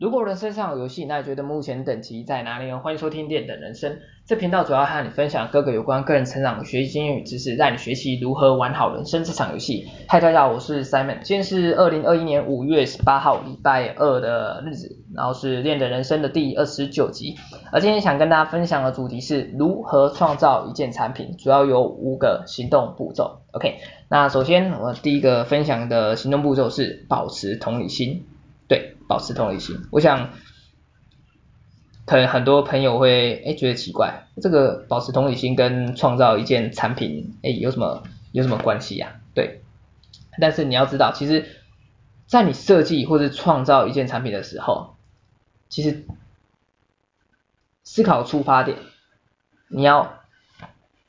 [0.00, 2.78] 如果人生上有游戏，那你觉得目前等级在哪里呢？
[2.78, 9.86] 欢迎收听练等人生，这频道主要和你分享各个有关个人成长、学习经验与知识，让你学习如何玩好人生这场游戏。
[10.08, 17.34] 嗨，大家好，我是 Simon，今天是二零二一年五月十八号礼拜二的日子，然后是练的人生的第二十九集。
[17.70, 23.42] 而今天想跟大家分享的主题是如何创造一件产品，主要有五个行动步骤。
[23.52, 23.76] OK，
[24.08, 28.24] 那首先我第一个分享的行动步骤是保持同理心。
[28.70, 29.76] 对，保持同理心。
[29.90, 30.30] 我想，
[32.06, 39.20] 可能很多朋友会哎觉得奇怪，这个保持同理心跟创造一件产品哎有什么有什么关系呀？
[39.34, 39.62] 对，
[40.40, 41.46] 但是你要知道，其实，
[42.28, 44.94] 在你设计或者创造一件产品的时候，
[45.68, 46.06] 其实
[47.82, 48.78] 思考出发点，
[49.66, 50.20] 你要，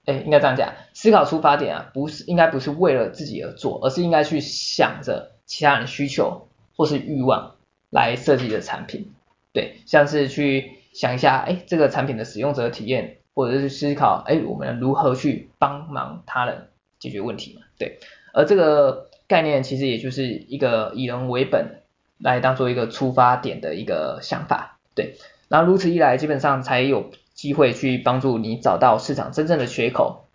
[0.06, 6.48] 哎应该这样讲，思考出发点啊，不是应该不是为了自己而做，而是应该去想着其他人需求。
[6.78, 7.58] 或是欲望
[7.92, 9.12] 来设计的产品，
[9.54, 18.00] 对，像是去想一下，哎，这个产品的使用者体验，或者是思考，哎，我们如何去帮忙他人解决问题嘛，对，
[18.34, 21.82] 而这个概念其实也就是一个以人为本
[22.18, 25.18] 来当做一个出发点的一个想法，对，
[25.50, 30.26] 然后如此一来，基本上才有机会去帮助你找到市场真正的缺口，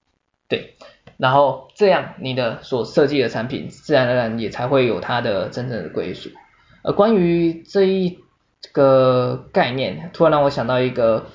[0.48, 0.74] 对。
[1.18, 6.28] 然后这样你的所设计的产品，自然而然也才会有它的真正的归属。
[6.86, 8.20] 呃关于这一
[8.72, 11.26] 个概念，突然让我想到一个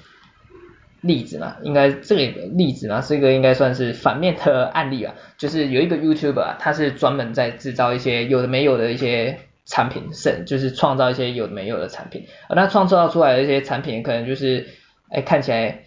[1.02, 2.22] 例子嘛，应该这个
[2.54, 14.70] 例子嘛，是一个应该算是反面的案例吧，就是有一个 YouTuber，他是专门在制造一些有的没有的一些产品，是就是创造一些有的没有的产品，而他创造出来的一些产品，可能就是
[15.10, 15.84] 哎看起来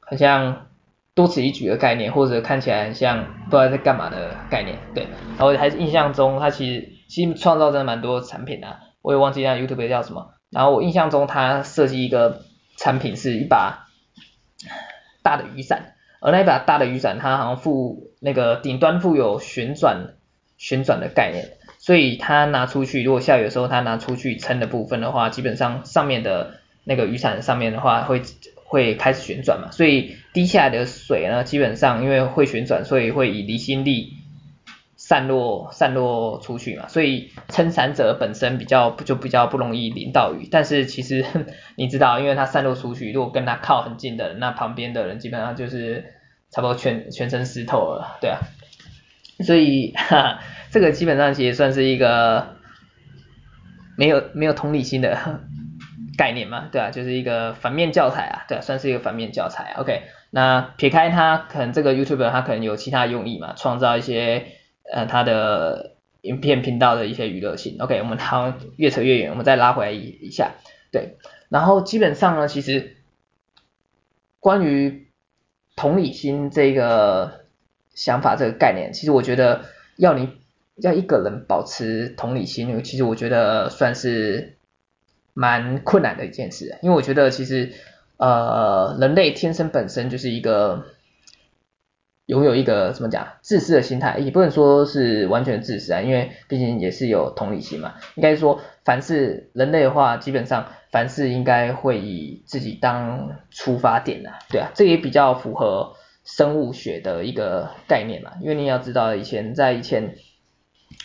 [0.00, 0.64] 很像。
[1.14, 5.08] 多此一举的概念，或者看起来很像不知道在干嘛的概念，对。
[5.36, 8.68] 然后还是印象中，他其实其实创造真的蛮多产品的，
[9.08, 10.34] 我也忘记那 YouTube 叫什么。
[10.50, 12.42] 然后我印象中他设计一个
[12.76, 13.86] 产品是一把
[15.22, 20.16] 大的雨伞，而那一把大的雨伞它好像附那个顶端附有旋转
[20.58, 28.20] 旋转的概念，所以它拿出去，如果下雨的时候它拿出去撑的部分的话，基本上上面的那个雨伞上面的话会。
[28.70, 34.17] 会开始旋转嘛，所以滴下来的水呢，基本上因为会旋转，所以会以离心力
[35.08, 40.46] 散落散落出去嘛，所以撑伞者本身比较就比较不容易淋到雨。
[40.50, 41.24] 但是其实
[41.76, 46.12] 你知道，因为它散落出去，如果跟它靠很近的，那旁边的人基本上就是
[46.50, 48.40] 差不多全全身湿透了，对啊。
[49.40, 52.56] 所以哈哈，这个基本上其实算是一个
[53.96, 55.40] 没有没有同理心的。
[56.18, 59.74] 概念嘛，对啊，就是一个反面教材啊，对啊，算是一个反面教材。
[59.78, 60.02] OK，
[60.32, 64.57] 那撇开他，可能这个 YouTuber 他可能有其他用意嘛，创造一些
[64.92, 67.76] 呃他的影片频道的一些娱乐性。
[67.80, 70.52] OK，我们好像越扯越远，我们再拉回来一一下，
[70.90, 71.16] 对，
[71.48, 72.96] 然后基本上呢，其实
[74.40, 75.08] 关于
[75.76, 77.44] 同理心这个
[77.94, 79.64] 想法这个概念，其实我觉得
[79.96, 80.30] 要你
[80.76, 84.54] 要一个人保持同理心，其实我觉得算是。
[85.34, 87.72] 蛮困难的一件事，因为我觉得其实
[88.16, 90.84] 呃人类天生本身就是一个
[92.28, 97.94] 拥有一个怎么讲自私的心态，也不能说是完全自私啊，因为毕竟也是有同理心嘛。
[98.16, 108.32] 应该说凡是人类的话，基本上凡事应该会以自己当出发点的，对啊，这也比较符合生物学的一个概念嘛。
[108.42, 110.16] 因为你要知道以前在以前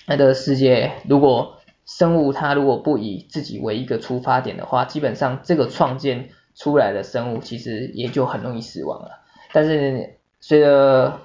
[0.06, 1.56] 那个世界如果
[1.86, 9.24] 生物它如果不以自己为一个出发点的话，基本上这个创建出来的生物其实也就很容易死亡了。
[9.54, 11.22] 但是随着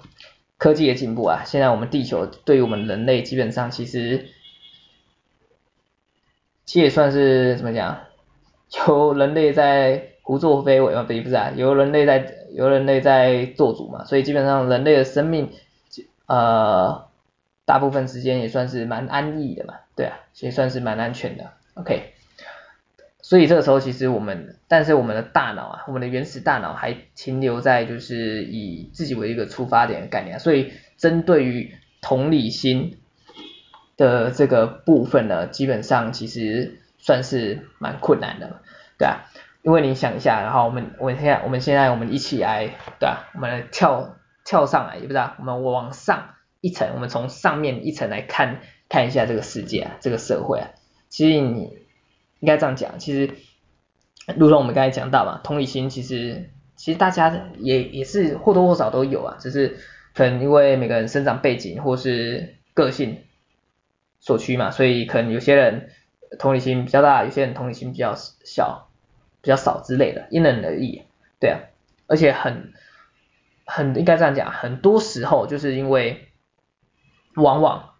[0.58, 4.28] 科技的进步啊，现在我们地球对于我们人类基本上其实
[6.64, 7.98] 其实也算是怎么讲，
[8.86, 15.50] 由人类在胡作非为嘛，不不是啊，由人类在由人类在做主嘛，所以基本上人类的生命
[16.26, 17.08] 呃。
[17.64, 22.14] 大部分时间也算是蛮安逸的嘛，对啊，也算是蛮安全的，OK。
[23.28, 32.96] 所以这个时候其实我们，但是我们的大脑啊，我们的原始大脑还停留在就是以自己为一个出发点的概念，所以针对于同理心
[33.98, 38.62] 的这个部分呢，基本上其实算是蛮困难的，
[38.96, 39.28] 对啊，
[39.60, 44.16] 因为你想一下，然后我们我们现在我们现在我们一起来，对啊，我们来跳
[44.46, 46.30] 跳上来，也不知道我们往上。
[46.60, 50.70] 一层，我们从上面一层来看看一下这个世界啊，这个社会啊，
[51.08, 51.78] 其实你
[52.40, 53.34] 应该这样讲，其实，
[54.36, 59.78] 如同我们刚才讲到嘛，同理心其实其实大家也也是或多或少都有啊，只是
[60.14, 63.24] 可能因为每个人生长背景或是个性
[64.20, 65.90] 所趋嘛，所以可能有些人
[66.38, 68.88] 同理心比较大，有些人同理心比较小，
[69.40, 71.02] 比较少之类的，因人而异，
[71.40, 71.60] 对啊，
[72.06, 72.72] 而且很
[73.64, 76.28] 很应该这样讲，很多时候就是因为
[77.34, 77.90] 往往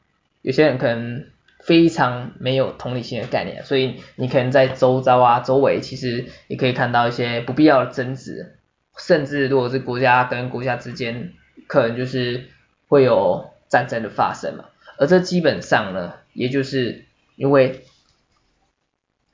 [0.43, 1.27] 有些人可能
[1.69, 8.57] 非常没有同理心的概念，所以你可能在周遭啊周围其实也可以看到一些不必要的争执，
[8.97, 11.35] 甚至如果是国家跟国家之间，
[11.67, 12.49] 可能就是
[12.87, 14.65] 会有战争的发生嘛，
[14.97, 17.05] 而这基本上呢，也就是
[17.37, 17.85] 因为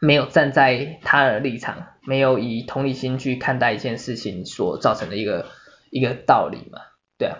[0.00, 5.46] 没有站在他的立场，没有以同理心去看待一件事情所造成的一个
[5.90, 6.80] 一个道理嘛，
[7.16, 7.38] 对啊。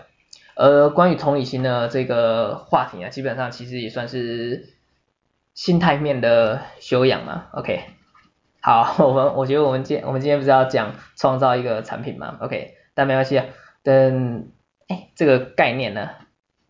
[0.55, 4.69] 而关于同理心的这个话题啊，基本上其实也算是
[5.55, 7.85] 心态面的修养嘛，OK。
[8.61, 13.45] 好， 我们我觉得我们今我们今天不是要讲创造一个产品嘛，OK，但没关系啊，
[13.81, 14.49] 等
[14.87, 16.09] 哎这个概念呢，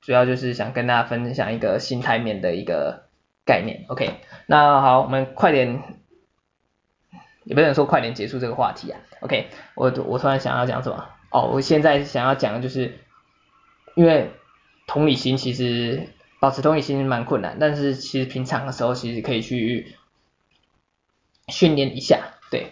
[0.01, 3.07] 主要就是想跟大家分享一个心态面的一个
[3.45, 4.19] 概念，OK。
[4.45, 5.81] 那好，我们快点，
[7.43, 9.47] 也不能说快点结束这个话题啊，OK。
[9.73, 11.09] 我我突然想要讲什么？
[11.31, 12.99] 哦，我现在想要讲的就是，
[13.95, 14.31] 因为
[14.85, 16.09] 同理心其实
[16.45, 19.95] 保持同理心蛮困难，但是其实平常的时候其实可以去
[21.47, 22.19] 训练一下，
[22.51, 22.67] 对。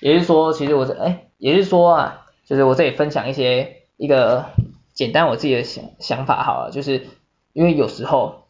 [0.00, 4.46] 也就是说，其实我这哎，也就是说啊，就是我这里分享一些一个
[4.94, 7.06] 简单我自己的想想法好了，就是
[7.52, 8.42] 因为有时候。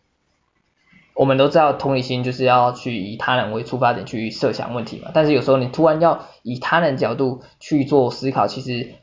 [1.17, 8.95] 我们都知道同理心就是要去以他人为出发点去设想问题嘛，但是有时候你突然要以他人角度去做思考，其实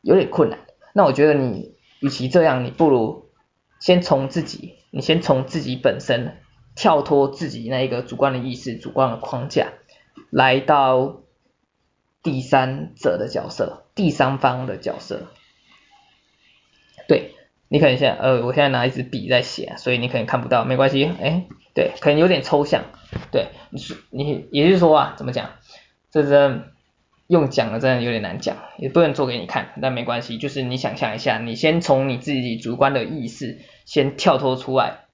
[0.00, 0.60] 有点困难。
[0.92, 3.30] 那我觉得你与其这样，你不如
[3.80, 6.36] 先从自己，你先从自己本身
[6.74, 9.72] 跳脱自己那一个主观的意识、主观的框架，
[10.30, 11.22] 来到
[12.22, 15.28] 第三者的角色、第三方的角色，
[17.08, 17.34] 对。
[17.72, 22.82] 你可能现在，呃，我现在拿一支笔在写，所以你可能看不到，没关系，哎，对，可能有点抽象，
[23.30, 25.50] 对，你是你，也就是说啊，怎么讲，
[26.10, 26.64] 这真
[27.30, 35.04] 用讲的真的有点难讲，也不能做给你看，但没关系，就是你想象一下，你先从你自己主观的意识先跳脱出来，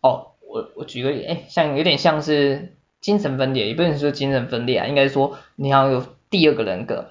[0.00, 7.10] 哦，我我举个例，哎，像有点像是精神分裂，也不能说精神分裂啊，应该说你好像有第二个人格，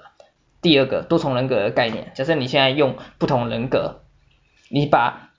[0.60, 4.02] 第二个多重人格的概念，假设你现在用不同人格。
[4.70, 5.30] 你把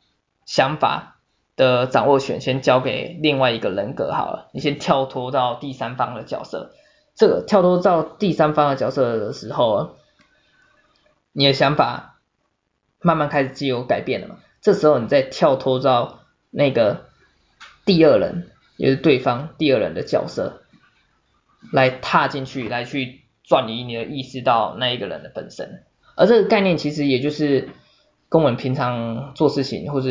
[0.47, 1.19] 想法
[1.55, 6.71] 的掌握权先交给另外一个人格好了，你先跳脱到第三方的角色。
[7.19, 9.97] 这个跳脱到第三方的角色的时候，
[11.33, 12.19] 你的想法
[13.01, 14.37] 慢慢开始自由改变了嘛。
[14.61, 17.05] 这时候你再跳脱到那个
[17.85, 20.63] 第二人，也是对方第二人的角色，
[21.71, 25.83] 来踏进去，来去转移你的意识到那一个人的本身。
[26.15, 27.69] 而这个概念其实也就是。
[28.31, 30.07] 跟我们平常做事情或者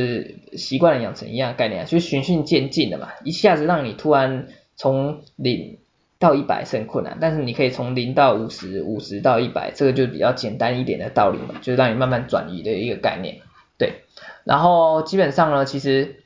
[0.57, 5.79] 习惯的养成一样概念，就是循序渐进的嘛，一下子让你突然从零
[6.19, 13.41] 到一百是很困难，但是你可以从零到五十，五十到一百，这个就比较简单一点的道理嘛，就是让你慢慢转移的一个概念，
[13.79, 14.05] 对。
[14.45, 16.25] 然后基本上呢，其实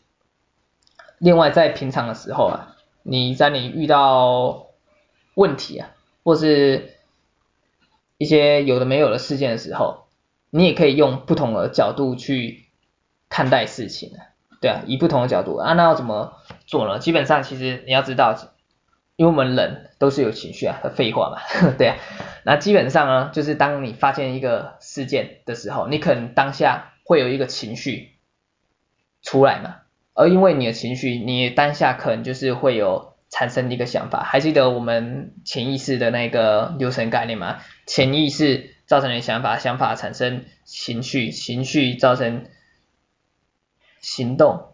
[1.18, 4.68] 另外在平常的时候啊，你在你遇到
[5.34, 5.90] 问题啊，
[6.24, 6.94] 或是
[8.18, 10.00] 一些有的没有的事件的时候。
[10.54, 12.66] 你也可以用不同的角度去
[13.30, 14.12] 看待事情，
[14.60, 16.34] 对啊，以不同的角度啊，那要怎么
[16.66, 16.98] 做呢？
[16.98, 18.36] 基本上其实你要知道，
[19.22, 21.38] 因为我们人都是有情绪啊，废话嘛，
[21.78, 21.96] 对啊，
[22.44, 28.10] 那基本上呢，就是当你发现一个事件的时候，你可能当下会有一个情绪
[29.22, 29.76] 出来嘛，
[30.12, 37.60] 而因为你的情绪，你当下可能就是会有产生一个想法，还记得我们潜意识的那个流程概念吗？
[37.86, 38.70] 潜意识。
[38.84, 42.44] 造成的想法，想法产生情绪，情绪造成
[44.02, 44.71] 行动，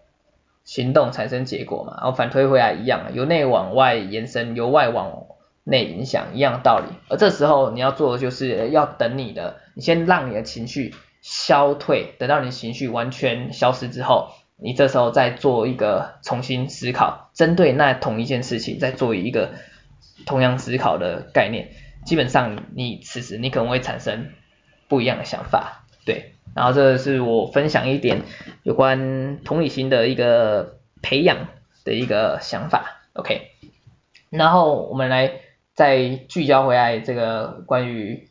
[0.68, 5.25] 行动产生结果嘛，然后反推回来一样，由内往外延伸，由外往
[5.64, 6.94] 内影响，一样的道理。
[7.08, 19.52] 而这时候你要做的就是要等你的，你先让你的情绪消退，等到你情绪完全消失之后，你这时候再做一个重新思考，针对那同一件事情再做一个
[20.26, 21.70] 同样思考的概念。
[22.04, 24.32] 基本上，你此时你可能会产生
[24.87, 26.34] 不一样的想法，对。
[26.58, 28.22] 然后这是我分享一点
[28.64, 31.46] 有关同理心的一个培养
[31.84, 33.52] 的一个想法，OK。
[34.28, 35.40] 然后我们来
[35.74, 38.28] 再聚焦回来这个关于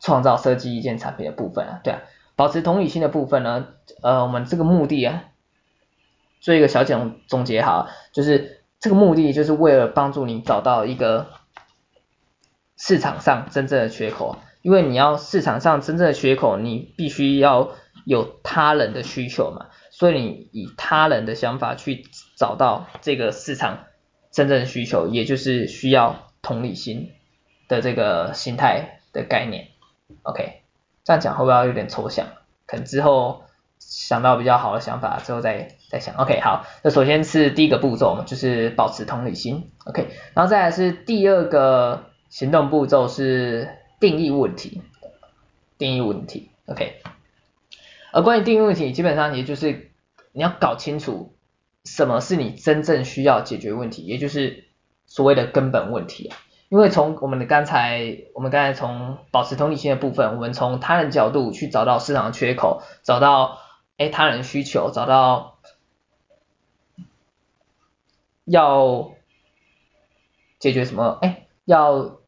[0.00, 2.02] 创造设计一件产品的部分啊，对啊。
[2.34, 3.68] 保持同理心的部分呢，
[4.02, 5.24] 呃，我们这个目的啊，
[6.40, 11.28] 做一个小总总结哈，就是这个目的就是为了帮助你找到一个。
[12.76, 17.72] 市场上真正的缺口，因为你要市场上真正的缺口，你必须要
[18.06, 23.80] 有他人的需求嘛，所以你以他人的想法去找到这个市场
[24.32, 27.10] 真正的需求，也就是需要同理心
[27.68, 29.68] 的这个心态的概念。
[30.22, 30.62] OK，
[31.04, 32.28] 这样讲会不会有点抽象？
[32.64, 33.42] 可能之后
[33.78, 36.14] 想到比较好的想法之后再再想。
[36.14, 39.70] OK，好，那首先是第一个步骤，就是保持同理心。
[39.84, 43.68] OK，然后再来是第二个行动步骤是
[44.00, 44.82] 定义问题，
[45.78, 46.50] 定义问题。
[46.66, 47.00] OK，
[48.12, 49.92] 而关于定义问题，基本上也就是
[50.32, 51.34] 你要搞清楚
[51.84, 54.64] 什么是你真正需要解决问题，也就是
[55.06, 56.32] 所谓的根本问题。
[56.70, 63.60] 因为从我们的刚才，我们刚才从保持同理心的部分，我们从他人角度去找到市场的缺口，找到
[63.96, 65.58] 哎他人需求，找到
[68.44, 69.12] 要
[70.58, 72.18] 解决什么，哎要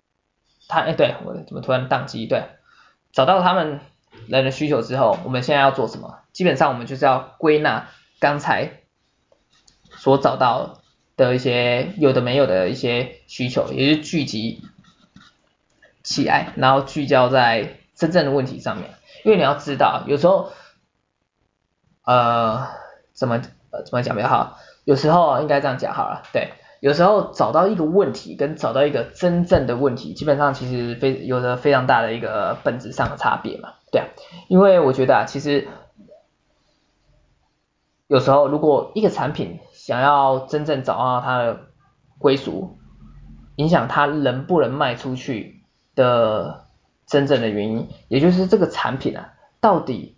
[0.68, 2.26] 他哎对我怎么突然宕机？
[2.26, 2.44] 对，
[3.12, 3.80] 找到他们
[4.28, 6.20] 人的需求之后，我们现在要做什么？
[6.32, 7.88] 基本上我们就是要归纳
[8.20, 8.80] 刚才
[9.90, 10.80] 所找到
[11.16, 14.62] 的一些有的没有的一些需求，也就是聚集
[16.02, 18.90] 起来，然后聚焦在真正的问题上面。
[19.24, 20.52] 因为你要知道，有时候，
[22.04, 22.68] 呃，
[23.12, 24.58] 怎么呃怎么讲比较好？
[24.84, 34.06] 有时候应该这样讲好了，对，有时候找到一个问题跟找到一个真正的问题，基本上其实非有着非常大的一个本质上的差别嘛，对啊。
[34.48, 35.68] 因为我觉得啊，其实
[38.06, 41.60] 有时候如果一个产品，想要真正找到它的
[42.18, 42.76] 归属，
[43.56, 45.62] 影响它能不能卖出去
[45.94, 46.66] 的
[47.06, 50.16] 真正的原因，也就是这个产品啊，到底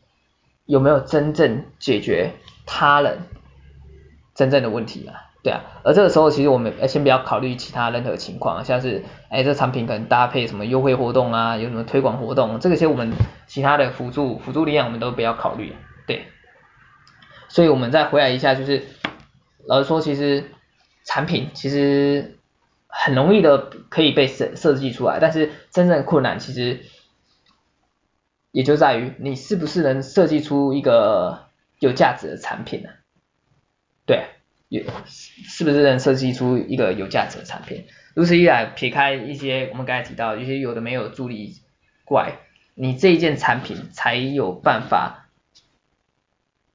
[0.66, 2.34] 有没有真正解决
[2.66, 3.20] 他人
[4.34, 5.27] 真正的问题啊？
[5.42, 13.12] 对啊，而这个时候其实我们先不要考虑其他任何情况，像是哎这产品可能搭配什么优惠活动啊，有什么推广活动，这个些我们
[13.46, 15.74] 其他的辅助辅助力量我们都不要考虑，
[16.06, 16.26] 对，
[17.48, 18.84] 所以我们再回来一下就是。
[19.66, 20.44] 老实说，其实
[21.04, 22.38] 产品其实
[22.86, 23.58] 很容易的
[23.90, 26.80] 可以被设设计出来，但是真正困难其实
[28.50, 31.48] 也就在于你是不是能设计出一个
[31.80, 32.88] 有价值的产品呢？
[34.06, 34.24] 对，
[34.68, 37.86] 有是不是能设计出一个有价值的产品？
[38.14, 41.56] 如此一来，撇开一些我们刚才提到一些有的没有助力
[42.04, 42.38] 怪，
[42.74, 45.24] 你这一件产品才有办法。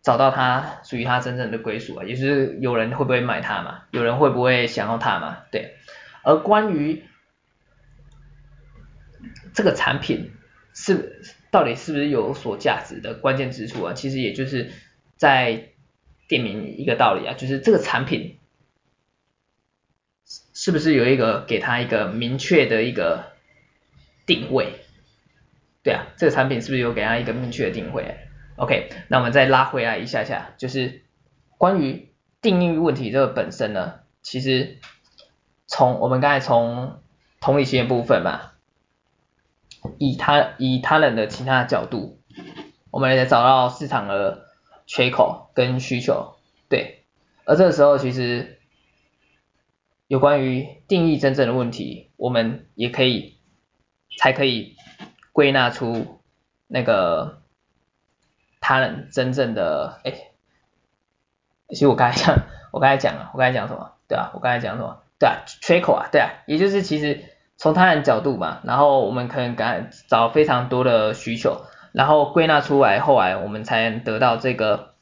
[0.02, 5.76] 找到它属于它真正的归属啊，也就是有人会不会买它嘛，有人会不会想要它嘛，对。
[6.24, 7.06] 而关于
[9.54, 10.32] 这个产品
[10.74, 11.22] 是
[11.52, 14.72] 到底是不是有所价值的关键之处啊，其实也就是
[15.16, 15.70] 在
[16.28, 18.38] 店名一个道理啊，就是这个产品
[20.54, 23.34] 是不是有一个给它一个明确的一个
[24.26, 24.74] 定位，
[25.84, 28.18] 对啊，这个产品是不是有给它一个明确的定位
[28.56, 31.02] ？OK，那我们再拉回来一下下，就是
[31.58, 32.10] 关于
[32.42, 34.78] 定义问题这个本身呢，其实
[35.68, 37.02] 从我们刚才从
[37.42, 38.52] 同理心的部分嘛，
[39.98, 42.20] 以他以他人的其他角度，
[42.92, 44.43] 我们来找到市场的
[44.86, 46.36] 缺口跟需求，
[46.70, 47.04] 对，
[47.46, 48.60] 而这个时候其实
[50.08, 53.38] 有关于定义真正的问题，我们也可以
[54.18, 54.76] 才可以
[55.32, 56.20] 归纳出
[56.68, 57.40] 那个。
[58.66, 60.32] 他人真正的哎，
[61.68, 63.92] 其实我刚才讲，我刚才讲了，我刚才讲什么？
[64.08, 65.04] 对啊，我刚才讲什么？
[65.20, 67.26] 对啊，缺口啊，对啊，也就是其实
[67.58, 74.96] 从他人角度嘛，然后我们可能敢找非常多的需求，然后归纳出来，后来我们才能得到这个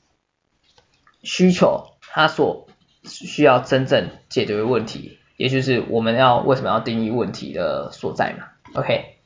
[1.23, 2.67] 需求，它所
[3.03, 8.45] 需要真正解决的问题，也就是我们要为什么要定义问题的所在嘛
[8.75, 9.17] ，OK。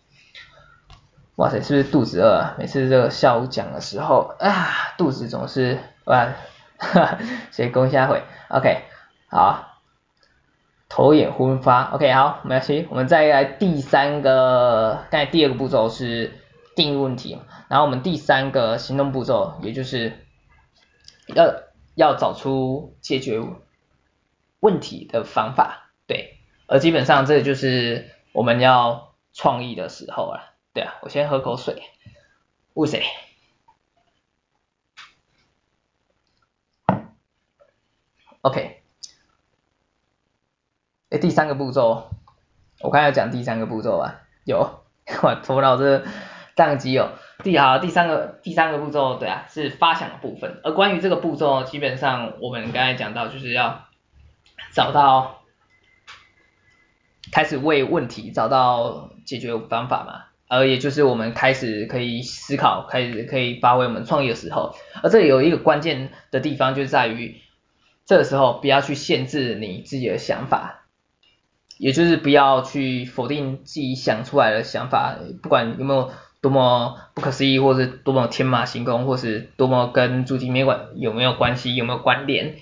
[1.37, 2.55] 哇塞，是不是肚子饿？
[2.57, 6.29] 每次这个下午讲的时候啊，肚子总是哇，
[6.79, 7.17] 哈哈，
[7.51, 8.83] 先攻下回，OK，
[9.27, 9.81] 好，
[10.87, 16.31] 头眼昏发，OK，好，没关系，我们再来第三个，刚才第二个步骤是
[16.75, 17.39] 定义问题，
[17.69, 20.25] 然后我们第三个行动步骤，也就是
[21.27, 21.63] 要
[21.95, 23.41] 要找出解决
[24.59, 30.53] 问题的方法，对，而基本上这就是我们要创意的时候了。
[30.73, 31.83] 对啊，我先喝口水。
[32.73, 33.01] 哇塞。
[38.41, 38.81] OK。
[41.09, 42.09] 哎，第三个步骤，
[42.81, 44.83] 我刚才讲第三个步骤啊，有，
[45.23, 46.03] 我头脑这
[46.55, 47.09] 宕机哦。
[47.43, 50.59] 第好，第三个第三个步骤，对啊，是发想的部分。
[50.63, 53.85] 而关于这个步骤，基本上我们刚才讲到，就是要
[54.73, 55.41] 找到，
[57.31, 60.23] 开始为问题找到解决方法嘛。
[60.47, 67.41] 而也就是我们开始可以思考，开始可以发挥我们创意的时候，而这里有一个关键的地方，就在于
[68.05, 70.85] 这个时候不要去限制你自己的想法，
[71.79, 76.11] 也就是不要去否定自己想出来的想法，不管有没有
[76.45, 82.57] 多么不可思议，或是多么天马行空，或是多么跟主题没关有没有关系，有没有关联，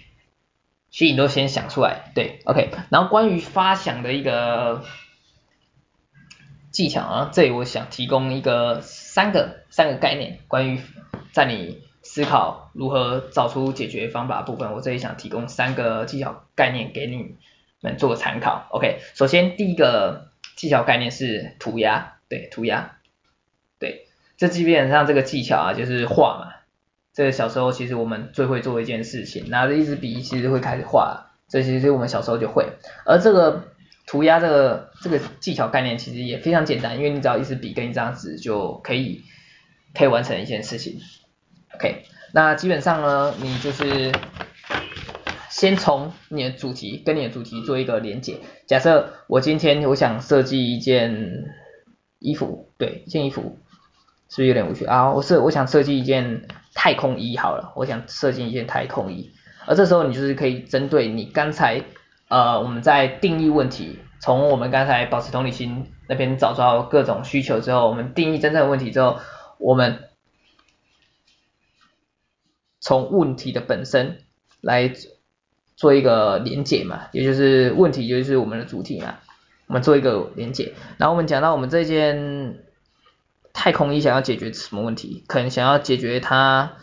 [0.89, 2.71] 所以你都先想出来，对，OK。
[2.89, 4.85] 然后关于发想的一个
[6.71, 10.79] 技巧啊，这里我想提供一个三个三个概念，关于
[11.33, 17.35] 在你思考如何找出解决方法部分，我这里想提供三个技巧概念给你
[17.81, 18.65] 们做个参考。
[18.69, 22.95] OK，首先第一个技巧概念是涂鸦，对，涂鸦，
[24.43, 26.53] 这基本上这个技巧啊就是画嘛，
[27.13, 32.67] 这个小时候其实我们最会做一件事情，拿着一支笔其实会开始画，这其实我们小时候就会。
[33.05, 33.69] 而这个
[34.05, 39.21] 涂鸦这个这个技巧概念其实也非常简单，因为你只要一支笔跟一张纸就可以
[39.93, 40.99] 可以完成一件事情。
[41.75, 44.11] OK，那基本上呢，你就是
[45.49, 48.39] 先从你的主题跟你的主题做一个连接。
[48.67, 51.45] 假设我今天我想设计一件
[52.19, 53.57] 衣服，对，一件衣服
[54.33, 55.11] 是不是有点无趣啊？
[55.11, 59.31] 我设我想设计一件太空衣好了，我想设计一件太空衣。
[59.67, 61.83] 而这时候你就是可以针对你刚才
[62.29, 69.19] 呃我们在定义问题，从我们刚才保持同理心那边找到各种需求之后，我们定义真正的问题之后，
[69.59, 69.99] 我们。
[72.85, 74.17] 从问题的本身
[74.59, 74.91] 来
[75.77, 79.19] 做一个连结嘛，也就是问题就是我们的主题嘛，
[79.67, 80.73] 我们做一个连结。
[80.97, 82.57] 然后我们讲到我们这件
[83.63, 85.23] 太空衣想要解决什么问题？
[85.25, 86.73] 可能想要解决它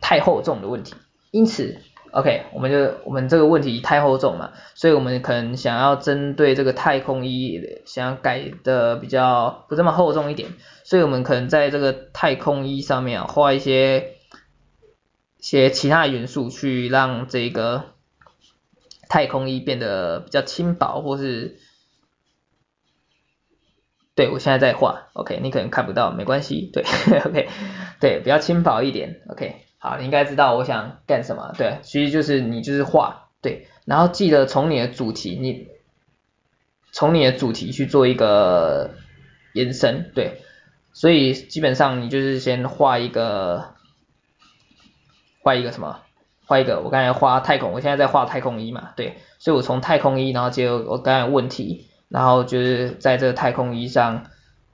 [0.00, 0.94] 太厚重的问题，
[1.32, 1.80] 因此。
[2.12, 10.50] OK，我们就我们这个问题太厚重嘛，所以我们可能想要针对这个太空衣，想要改的比较不这么厚重一点，
[10.84, 14.12] 所以我们可能在这个太空衣上面画一些
[15.38, 17.86] 一些其他的元素，去让这个
[19.08, 21.58] 太空衣变得比较轻薄，或是
[24.18, 26.82] 对我现在在画，OK，你可能看不到，没关系，对
[27.24, 27.48] ，OK，
[28.00, 29.64] 对，比较轻薄一点，OK。
[29.78, 35.68] 好，你应该知道我想干什么，对，其实就是你就是画，对，然后记得从你的主题，你
[36.90, 38.90] 从你的主题去做一个
[39.52, 40.42] 延伸，对，
[40.92, 43.74] 所以基本上你就是先画一个，
[45.44, 46.00] 画一个什么，
[46.44, 54.26] 画一个，我刚才画太空，我现在在画太空衣嘛，对，所以我从太空衣，然后接我刚才问题，然后就是在这个太空衣上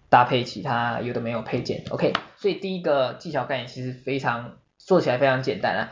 [0.09, 4.57] 搭配其他有的没有配件，OK，所以第一个技巧概念其实非常。
[4.77, 5.89] 做起来非常简单啊，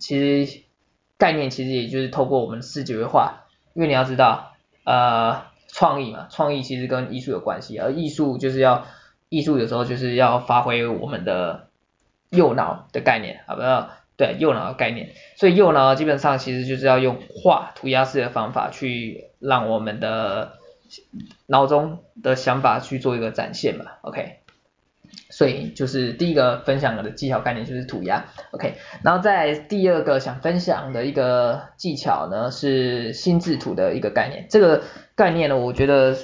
[0.00, 0.62] 其实
[1.18, 8.86] 概念其实也就是透过我们视觉化，因为你要知道，呃，创意嘛，创意其实跟艺术有关系，而艺术就是要，
[9.28, 11.68] 艺术有时候就是要发挥我们的
[12.30, 13.90] 右脑的概念，好不好？
[14.16, 20.58] 对，右脑的概念，所以右脑基本上其实就是要用画涂鸦式的方法去让我们的
[21.46, 24.38] 脑中的想法去做一个展现嘛，OK。
[25.28, 36.16] 所以就是第一个分享的技巧概念就是涂鸦，OK，然后再第二个想分享的一个技巧呢是心智图的一个概念，这个概念呢我觉得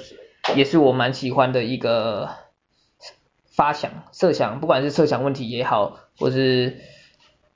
[0.55, 2.29] 也是我蛮喜欢的一个
[3.51, 6.79] 发想设想，不管是设想问题也好，或是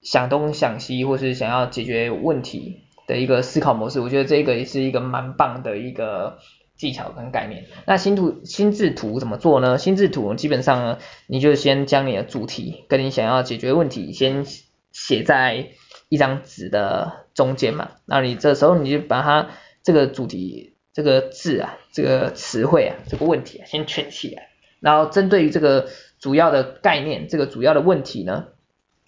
[0.01, 6.39] 想东想西，或是想要解决问题的一个思考模式，我觉得这个也是一个蛮棒的一个。
[6.77, 9.79] 技巧跟概念，那心图心智图怎么做呢？
[9.79, 14.45] 心智图基本上呢，你就先将你的主题跟你想要解决问题先
[14.91, 15.69] 写在
[16.07, 19.49] 一张纸的中间嘛，那你这时候你就把它
[19.81, 25.87] 这个主题这个字啊，这个词汇啊，这个问题啊，先圈起来，然后针对于这个
[26.19, 28.49] 主要的概念，这个主要的问题呢，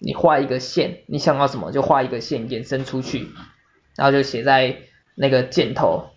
[0.00, 3.28] 你画一个线，你想要什么就画一个线延伸出去，
[3.94, 4.78] 然后就写在
[5.14, 6.10] 那个箭头。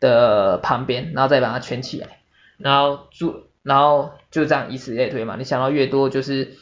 [0.00, 2.20] 的旁边，然后再把它圈起来，
[2.56, 5.34] 然后就然后就这样以此类推嘛。
[5.36, 6.54] 你想到越多，就是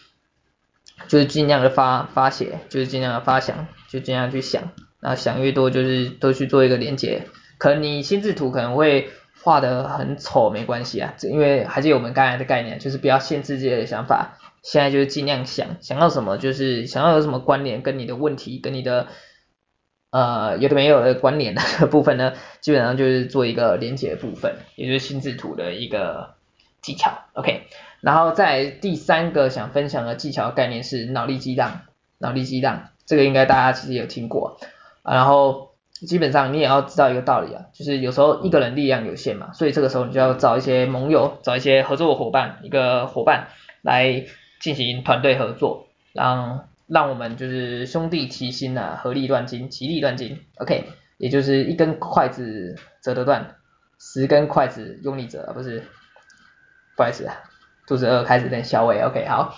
[1.07, 7.27] 就是尽量的发发写，就是尽量的发想，就尽量去想，然后想越多，就是都去做一个连接。
[7.59, 9.11] 可能你心智图可能会
[9.43, 14.39] 画的很丑，没关系啊，因为还是有我们刚才的概念，就是不要限制自己的想法。
[14.67, 19.07] 现在就是尽量想，想要什么就是想要有什么关联，跟你的问题，跟你的。
[20.11, 26.37] 呃，有的没有的关联的部分呢，基本上就是做一个连结的部分，也就是心智图的一个
[26.81, 27.65] 技巧，OK。
[28.01, 31.83] 然后在第三个想分享的技巧概念是脑力激荡，
[32.17, 34.59] 脑力激荡，这个应该大家其实有听过。
[35.03, 43.49] 然后基本上你也要知道一个道理啊，就是有时候一个人力量有限嘛，所以这个时候你就要找一些盟友，找一些合作伙伴，一个伙伴
[43.83, 44.25] 来
[44.67, 50.87] 进行团队合作，让让我们就是兄弟齐心啊，合力断金，齐力断金，OK，
[51.19, 53.55] 也就是一根筷子折得断，
[54.01, 55.85] 十根筷子用力折，不是，
[56.97, 57.31] 不好意思，
[57.87, 59.55] 肚子饿开始有点小胃，OK，好，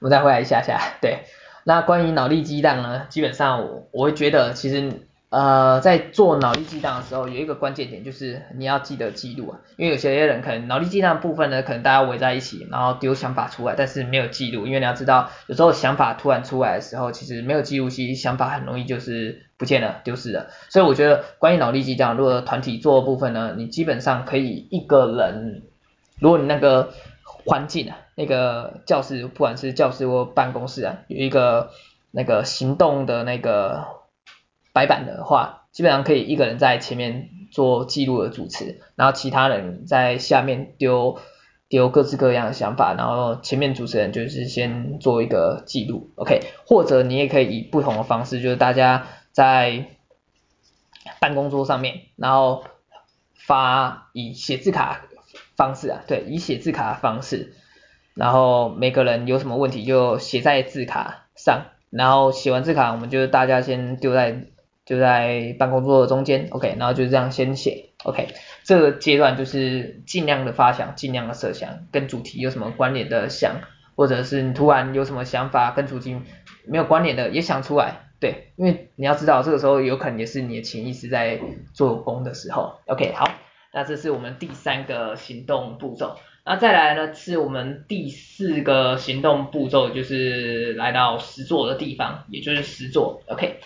[0.00, 1.20] 我们再回来一下下，对，
[1.62, 5.06] 那关于脑力激荡呢，基本上我我会觉得其实。
[5.34, 20.50] 呃，在做脑力激荡的时候，有一个关键点就是你要记得记录啊，因为有些人可能脑力激荡部分呢，可能大家围在一起，然后丢想法出来，但是没有记录，因为你要知道，有时候想法突然出来的时候，其实没有记录，其实想法很容易就是不见了，丢失了。
[20.68, 25.62] 所以我觉得关于脑力激荡，如果团体做部分呢，你基本上可以一个人，
[26.20, 26.90] 如果你那个
[27.24, 31.70] 环境啊，那个教室，不管是教室或办公室啊，有一个
[32.12, 34.03] 那个行动的那个。
[34.74, 41.16] 白板的话，基本上可以一个人在前面做记录的主持，然后其他人在下面丢
[41.68, 49.86] 丢各式各样的想法，然后前面主持人就是先做一个记录，OK，或者你也可以以不同的方式，就是大家在
[51.20, 52.64] 办公桌上面，然后
[53.34, 55.02] 发以写字卡
[55.54, 57.54] 方式啊，对，以写字卡方式，
[58.14, 64.46] 然后每个人有什么问题就写在字卡上，然后写完字卡，我们就大家先丢在。
[64.86, 68.28] 就在办公桌的中间，OK，然后就这样先写，OK，
[68.64, 73.60] 这个阶段就是尽量的发想，尽量的设想，跟主题有什么关联的想，
[73.96, 76.16] 或者是你突然有什么想法跟主题
[76.66, 81.40] 没有关联的也想出来，对，因为你要知道这个时候有可能也是你的潜意识在
[81.72, 83.30] 做工的时候，OK，好，
[83.72, 93.60] 那这是我们第三个行动步骤，那再来呢是我们第四个行动步骤，就是来到实作的地方，也就是实作，OK。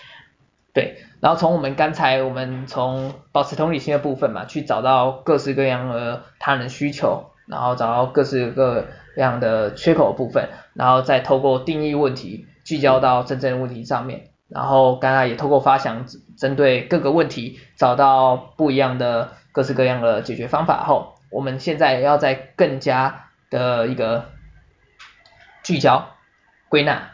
[0.79, 8.87] 对，然后从我们刚才我们从保持同理心的部分嘛，去找到各式各样的他人需求，然后找到各式各
[9.17, 24.27] 样的缺口部分，然后再透过定义问题，聚焦到真正的问题上面，然后刚才也透过发想，针对各个问题找到不一样的各式各样的解决方法后，我们现在要再更加的一个
[25.65, 26.11] 聚焦
[26.69, 27.11] 归纳，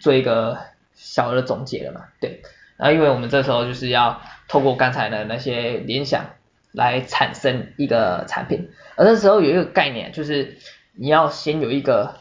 [0.00, 0.58] 做一个。
[1.00, 2.42] 小的总结了嘛，对，
[2.76, 6.30] 然后因为我们这时候就是要透过刚才的那些联想
[6.72, 10.58] 来产生一个产品，而这时候有一个概念，就是
[10.94, 12.16] 你要先有一个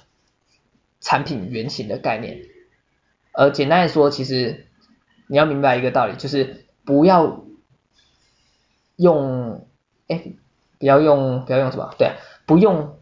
[1.02, 2.42] 产品原型的概念，
[3.34, 4.68] 而简单来说，其实
[5.28, 7.44] 你要明白一个道理，就是不要
[8.96, 9.68] 用，
[10.08, 10.24] 哎，
[10.78, 11.96] 不要用，不要用什么？
[11.98, 12.12] 对，
[12.46, 13.00] 不用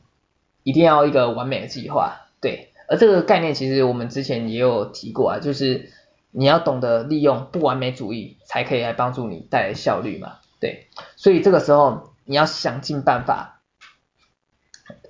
[0.63, 2.71] 一定要一个完美的计划，对。
[2.87, 5.91] 而这个概念其实我们之前也有提过啊，就是
[6.31, 10.87] 你要懂得利用不完美主义，才可以来帮助你带来效率嘛，对。
[11.15, 13.61] 所以这个时候你要想尽办法，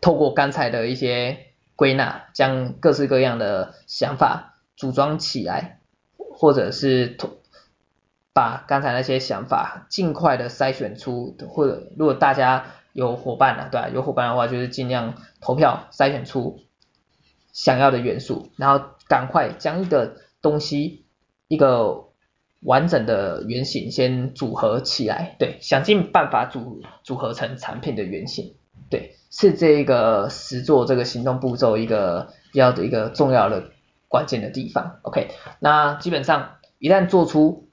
[0.01, 1.38] 透过刚才的一些
[1.75, 5.79] 归纳，将各式各样的想法组装起来，
[6.17, 7.17] 或者是
[8.33, 16.64] 把刚才那些想法尽快的筛选出，或者如果大家有伙伴啊，对啊，有伙伴的话就是尽量投票筛选出。
[17.55, 21.05] 想要的元素，然后赶快将一个东西
[21.47, 22.09] 一个
[22.59, 28.57] 完整的原型先组合起来，对，想尽办法组组合成产品的原型，
[28.89, 33.71] 对，是这个实做这个行动步骤一个要的一个重要的
[34.09, 37.69] 关键的地方，OK，那基本上一旦做出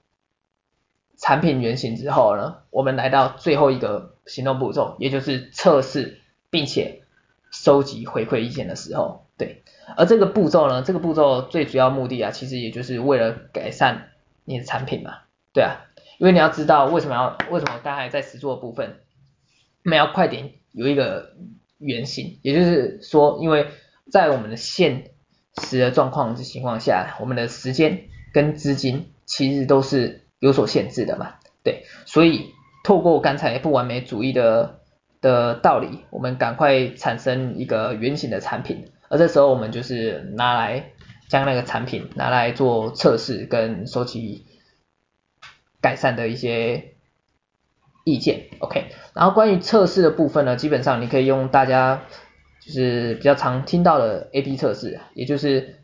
[1.17, 7.03] 产品原型之后呢，我们来到最后一个行动步骤，也就是测试并且
[7.51, 9.63] 收集回馈意见的时候，对。
[9.97, 14.11] 而这个步骤呢，这个步骤最主要目的啊，其实也就是为了改善
[14.45, 15.19] 你的产品嘛，
[15.53, 15.85] 对啊，
[16.19, 19.01] 因为你要知道为什么要为什么刚才在实作部分，
[19.85, 21.35] 我们要快点有一个
[21.79, 23.67] 原型，也就是说，因为
[24.11, 25.11] 在我们的现
[25.61, 32.47] 实的状况的情况下，我们的时间跟资金其实都是有所限制的嘛，对，所以
[32.85, 34.81] 透过刚才不完美主义的
[35.21, 38.89] 的道理，我们赶快产生一个原型的产品。
[39.13, 40.93] 而这时候我们就是拿来
[41.29, 44.47] 将那个产品拿来做测试跟收集
[45.83, 46.95] 改善的一些
[48.05, 48.87] 意见，OK。
[49.13, 52.05] 然后关于测试的部分呢，基本上你可以用大家
[52.65, 55.81] 就是比较常听到的 A/B 测试，也就是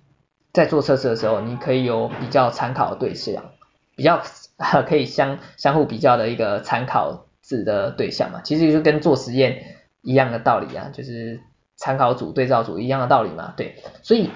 [0.54, 3.52] 在做测试的时候，你可以有比较参考的对象，
[3.94, 4.22] 比较
[4.86, 8.40] 可以相 相互比较的一个参考值的对象嘛。
[8.42, 11.42] 其实就跟做实验一样的道理啊，就是。
[11.78, 14.30] 参考组、对照组一样的道理嘛，对，所以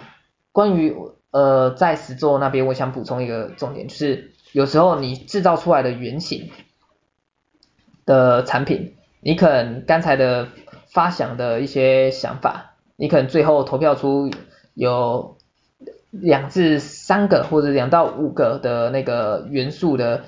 [0.53, 0.97] 关于
[1.33, 6.51] 呃在实作那边，我想补充一个重点，就是有时候你制造出来的原型
[8.07, 10.47] 的产品，你可能刚才的
[10.87, 14.31] 发想的一些想法，你可能最后投票出
[14.75, 15.37] 有
[16.11, 20.27] 两至三个或者两到五个的那个元素的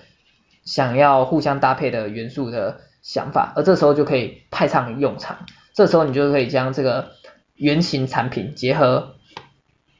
[0.64, 5.46] 想要互相搭配的元素的想法，而这时候就可以派上用场。
[5.74, 7.12] 这时候你就可以将这个
[7.56, 9.16] 原型产品结合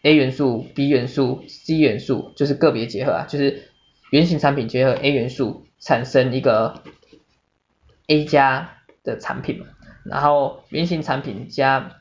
[0.03, 3.71] A 元素、B 元素、C 元素，就是个别结合啊，就是
[4.11, 6.83] 原型产品结合 A 元素产生一个
[8.07, 9.67] A 加的产品嘛，
[10.05, 11.97] 然后原型产品加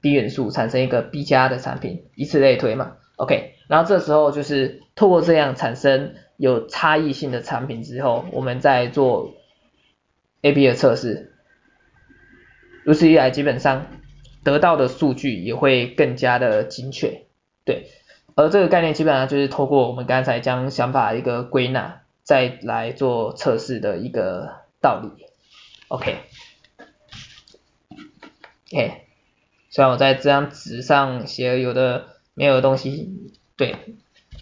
[0.00, 9.34] B 元素产生一个 B 加的产品，以此类推嘛，OK，然后这时候就是透过这样产生有差异性的产品之后，我们再做
[10.42, 11.34] A/B 的测试，
[12.88, 13.84] 如此一来，基本上
[14.42, 17.26] 得到的数据也会更加的精确，
[17.66, 17.90] 对，
[18.34, 25.10] 而这个概念基本上就是透过我们刚才将想法一个归纳，再来做测试的一个道理
[25.88, 26.16] ，OK，OK。
[29.68, 33.76] 虽然我在这张纸上写有的没有的东西，对，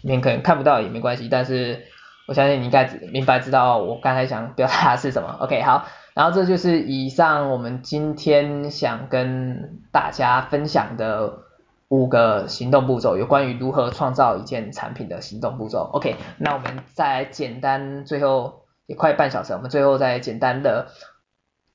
[0.03, 1.85] 你们可能看不到也没关系，但是
[2.29, 5.35] 我相信你应该明白知道我刚才想表达的是什么。
[5.41, 5.85] OK，好，
[6.17, 11.43] 然后这就是以上我们今天想跟大家分享的
[11.89, 15.87] 五个行动步骤，有关于如何创造一件产品的行动步骤。
[15.93, 20.87] OK，那我们再简单，最后也快半小时，我们最后再简单的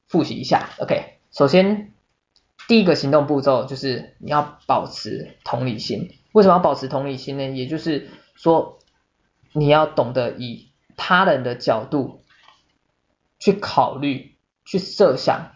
[0.09, 0.71] 复习一下。
[0.81, 1.93] OK，首先。
[2.69, 6.11] 第一个行动步骤就是你要保持同理心。
[6.31, 7.45] 为什么要保持同理心呢？
[7.51, 8.79] 也就是说，
[9.53, 12.23] 你要懂得以他人的角度
[13.41, 14.32] 去考虑、
[14.73, 15.51] 去设想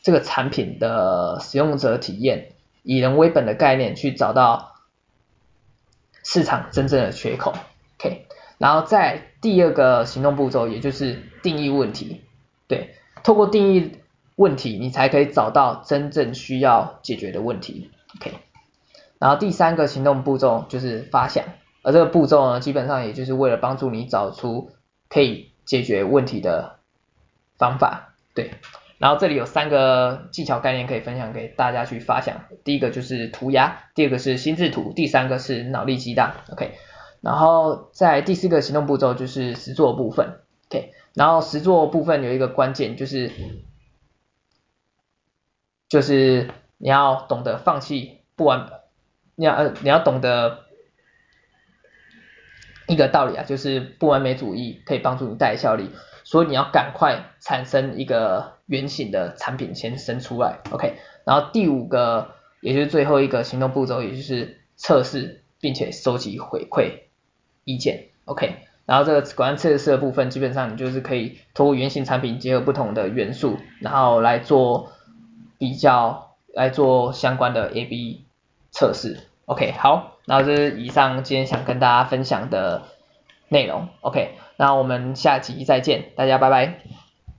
[0.00, 4.72] 这个产品的使用者体验，以人为本的概念去找到
[6.24, 7.52] 市场真正的缺口。
[7.98, 12.22] OK，然后在第二个行动步骤，也就是定义问题。
[12.66, 14.00] 对，透过定义。
[14.36, 18.34] 问题，你才可以找到真正需要解决的问题，OK。
[19.18, 21.42] 然后第三个行动步骤就是发想，
[21.82, 24.72] 而这个步骤呢，基本上也就是为了帮助你找出
[25.08, 26.76] 可以解决问题的
[27.56, 28.05] 方法，
[28.36, 28.52] 对。
[28.98, 36.74] 然后这里有三个技巧概念可以分享给大家去发想，第一个就是涂鸦，第二个是心智图，第三个是脑力激荡，OK。
[37.20, 40.92] 然后在第四个行动步骤就是实作部分，OK。
[41.14, 43.32] 然后实作部分有一个关键就是。
[45.88, 48.68] 就是你要懂得放弃不完，
[49.36, 50.64] 你要呃你要懂得
[52.88, 55.88] 一个道理啊，就是不完美主义可以帮助你带来效率，
[56.26, 60.96] 所以你要赶快产生一个原型的产品先生出来，OK。
[61.24, 67.04] 然后第五个也就是最后一个行动步骤，也就是测试并且收集回馈
[67.64, 68.56] 意见，OK。
[68.84, 74.92] 然后这个管测试的部分，基本上你就是可以通过原型产品结合不同的元素，然后来做。
[75.58, 78.26] 比较来做相关的 A/B
[78.70, 82.82] 测试，OK，好，然后这是以上今天想跟大家分享的
[83.48, 87.05] 内容，OK，那我们下集再见，大家拜拜。